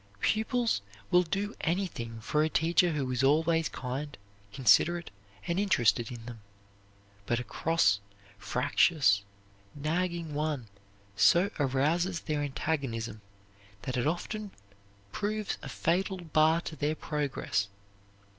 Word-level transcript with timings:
Pupils 0.21 0.81
will 1.11 1.21
do 1.21 1.53
anything 1.61 2.19
for 2.21 2.41
a 2.43 2.49
teacher 2.49 2.93
who 2.93 3.11
is 3.11 3.23
always 3.23 3.69
kind, 3.69 4.17
considerate, 4.51 5.11
and 5.45 5.59
interested 5.59 6.11
in 6.11 6.25
them; 6.25 6.41
but 7.27 7.39
a 7.39 7.43
cross, 7.43 7.99
fractious, 8.39 9.21
nagging 9.75 10.33
one 10.33 10.69
so 11.15 11.51
arouses 11.59 12.21
their 12.21 12.41
antagonism 12.41 13.21
that 13.83 13.95
it 13.95 14.07
often 14.07 14.49
proves 15.11 15.59
a 15.61 15.69
fatal 15.69 16.17
bar 16.17 16.61
to 16.61 16.75
their 16.75 16.95
progress. 16.95 17.67